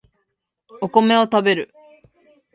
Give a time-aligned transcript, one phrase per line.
[0.81, 1.75] お米を食べる